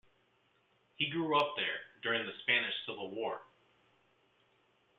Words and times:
He 0.95 1.11
grew 1.11 1.37
up 1.39 1.53
there 1.55 1.77
during 2.01 2.25
the 2.25 2.31
Spanish 2.41 2.73
Civil 2.87 3.11
War. 3.11 3.39